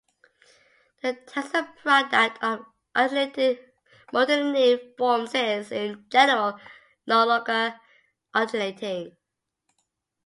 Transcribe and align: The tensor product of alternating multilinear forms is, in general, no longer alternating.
The 1.03 1.13
tensor 1.27 1.75
product 1.79 2.43
of 2.43 2.65
alternating 2.95 3.59
multilinear 4.11 4.97
forms 4.97 5.35
is, 5.35 5.71
in 5.71 6.05
general, 6.09 6.57
no 7.05 7.23
longer 7.23 7.79
alternating. 8.33 9.15